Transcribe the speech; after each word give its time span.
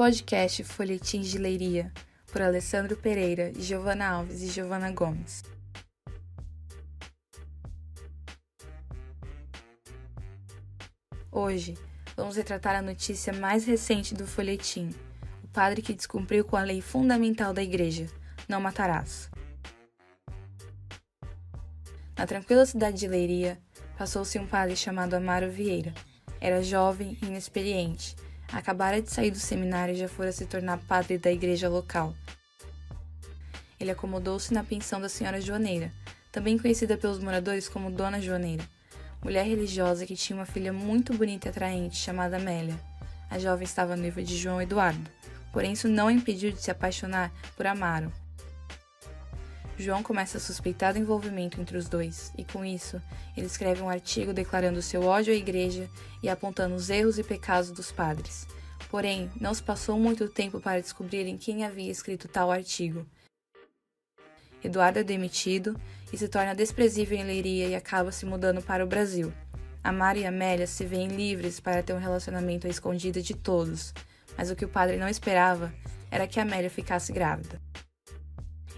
Podcast 0.00 0.64
Folhetim 0.64 1.20
de 1.20 1.36
Leiria, 1.36 1.92
por 2.32 2.40
Alessandro 2.40 2.96
Pereira, 2.96 3.52
Giovana 3.54 4.08
Alves 4.08 4.40
e 4.40 4.46
Giovana 4.46 4.90
Gomes. 4.90 5.44
Hoje, 11.30 11.76
vamos 12.16 12.34
retratar 12.34 12.76
a 12.76 12.80
notícia 12.80 13.30
mais 13.34 13.66
recente 13.66 14.14
do 14.14 14.26
folhetim: 14.26 14.88
o 15.44 15.48
padre 15.48 15.82
que 15.82 15.92
descumpriu 15.92 16.46
com 16.46 16.56
a 16.56 16.62
lei 16.62 16.80
fundamental 16.80 17.52
da 17.52 17.62
igreja: 17.62 18.06
não 18.48 18.58
matarás. 18.58 19.30
Na 22.16 22.26
tranquila 22.26 22.64
cidade 22.64 22.96
de 22.96 23.06
Leiria, 23.06 23.60
passou-se 23.98 24.38
um 24.38 24.46
padre 24.46 24.76
chamado 24.76 25.12
Amaro 25.12 25.50
Vieira. 25.50 25.92
Era 26.40 26.62
jovem 26.62 27.18
e 27.20 27.26
inexperiente 27.26 28.16
acabara 28.52 29.00
de 29.00 29.10
sair 29.10 29.30
do 29.30 29.38
seminário 29.38 29.94
e 29.94 29.98
já 29.98 30.08
fora 30.08 30.32
se 30.32 30.46
tornar 30.46 30.78
padre 30.78 31.18
da 31.18 31.30
igreja 31.30 31.68
local. 31.68 32.14
Ele 33.78 33.90
acomodou-se 33.90 34.52
na 34.52 34.62
pensão 34.62 35.00
da 35.00 35.08
senhora 35.08 35.40
Joaneira, 35.40 35.92
também 36.30 36.58
conhecida 36.58 36.96
pelos 36.96 37.18
moradores 37.18 37.68
como 37.68 37.90
Dona 37.90 38.20
Joaneira, 38.20 38.64
mulher 39.22 39.46
religiosa 39.46 40.06
que 40.06 40.16
tinha 40.16 40.38
uma 40.38 40.46
filha 40.46 40.72
muito 40.72 41.14
bonita 41.14 41.48
e 41.48 41.50
atraente 41.50 41.96
chamada 41.96 42.36
Amélia. 42.36 42.78
A 43.30 43.38
jovem 43.38 43.64
estava 43.64 43.96
noiva 43.96 44.22
de 44.22 44.36
João 44.36 44.60
Eduardo, 44.60 45.10
porém 45.52 45.72
isso 45.72 45.88
não 45.88 46.10
impediu 46.10 46.52
de 46.52 46.60
se 46.60 46.70
apaixonar 46.70 47.32
por 47.56 47.66
Amaro. 47.66 48.12
João 49.80 50.02
começa 50.02 50.38
a 50.38 50.40
suspeitar 50.40 50.92
do 50.92 50.98
envolvimento 50.98 51.60
entre 51.60 51.76
os 51.76 51.88
dois, 51.88 52.32
e 52.36 52.44
com 52.44 52.64
isso, 52.64 53.00
ele 53.36 53.46
escreve 53.46 53.82
um 53.82 53.88
artigo 53.88 54.32
declarando 54.32 54.82
seu 54.82 55.04
ódio 55.04 55.32
à 55.32 55.36
igreja 55.36 55.88
e 56.22 56.28
apontando 56.28 56.74
os 56.74 56.90
erros 56.90 57.18
e 57.18 57.22
pecados 57.22 57.70
dos 57.70 57.90
padres. 57.90 58.46
Porém, 58.90 59.30
não 59.40 59.54
se 59.54 59.62
passou 59.62 59.98
muito 59.98 60.28
tempo 60.28 60.60
para 60.60 60.80
descobrirem 60.80 61.38
quem 61.38 61.64
havia 61.64 61.90
escrito 61.90 62.28
tal 62.28 62.50
artigo. 62.50 63.06
Eduardo 64.62 64.98
é 64.98 65.04
demitido 65.04 65.78
e 66.12 66.18
se 66.18 66.28
torna 66.28 66.54
desprezível 66.54 67.16
em 67.16 67.24
Leiria 67.24 67.68
e 67.68 67.74
acaba 67.74 68.12
se 68.12 68.26
mudando 68.26 68.60
para 68.60 68.84
o 68.84 68.88
Brasil. 68.88 69.32
Amaro 69.82 70.18
e 70.18 70.26
Amélia 70.26 70.66
se 70.66 70.84
veem 70.84 71.08
livres 71.08 71.58
para 71.58 71.82
ter 71.82 71.94
um 71.94 71.98
relacionamento 71.98 72.66
à 72.66 72.70
escondida 72.70 73.22
de 73.22 73.34
todos, 73.34 73.94
mas 74.36 74.50
o 74.50 74.56
que 74.56 74.64
o 74.64 74.68
padre 74.68 74.96
não 74.96 75.08
esperava 75.08 75.72
era 76.10 76.26
que 76.26 76.38
Amélia 76.38 76.68
ficasse 76.68 77.12
grávida. 77.12 77.60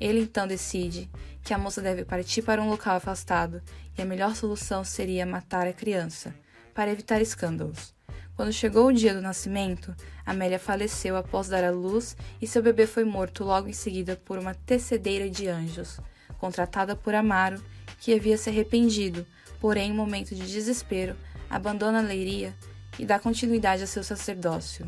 Ele 0.00 0.20
então 0.20 0.46
decide 0.46 1.10
que 1.42 1.54
a 1.54 1.58
moça 1.58 1.80
deve 1.80 2.04
partir 2.04 2.42
para 2.42 2.62
um 2.62 2.68
local 2.68 2.96
afastado 2.96 3.62
e 3.96 4.02
a 4.02 4.04
melhor 4.04 4.34
solução 4.36 4.84
seria 4.84 5.26
matar 5.26 5.66
a 5.66 5.72
criança, 5.72 6.34
para 6.74 6.90
evitar 6.90 7.20
escândalos. 7.20 7.94
Quando 8.36 8.52
chegou 8.52 8.86
o 8.86 8.92
dia 8.92 9.12
do 9.12 9.20
nascimento, 9.20 9.92
Amélia 10.24 10.60
faleceu 10.60 11.16
após 11.16 11.48
dar 11.48 11.64
à 11.64 11.70
luz 11.70 12.16
e 12.40 12.46
seu 12.46 12.62
bebê 12.62 12.86
foi 12.86 13.04
morto 13.04 13.42
logo 13.42 13.68
em 13.68 13.72
seguida 13.72 14.14
por 14.14 14.38
uma 14.38 14.54
tecedeira 14.54 15.28
de 15.28 15.48
anjos, 15.48 15.98
contratada 16.38 16.94
por 16.94 17.14
Amaro, 17.16 17.60
que 17.98 18.14
havia 18.14 18.38
se 18.38 18.48
arrependido, 18.48 19.26
porém, 19.60 19.90
em 19.90 19.94
momento 19.94 20.36
de 20.36 20.46
desespero, 20.46 21.16
abandona 21.50 21.98
a 21.98 22.02
leiria 22.02 22.54
e 22.96 23.04
dá 23.04 23.18
continuidade 23.18 23.82
a 23.82 23.86
seu 23.88 24.04
sacerdócio. 24.04 24.86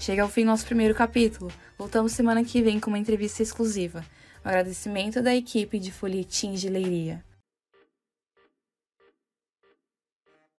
Chega 0.00 0.22
ao 0.22 0.30
fim 0.30 0.44
nosso 0.44 0.64
primeiro 0.64 0.94
capítulo. 0.94 1.52
Voltamos 1.76 2.12
semana 2.12 2.42
que 2.42 2.62
vem 2.62 2.80
com 2.80 2.88
uma 2.88 2.98
entrevista 2.98 3.42
exclusiva. 3.42 4.02
Um 4.42 4.48
agradecimento 4.48 5.22
da 5.22 5.36
equipe 5.36 5.78
de 5.78 5.92
Folhetins 5.92 6.58
de 6.62 6.70
Leiria. 6.70 7.22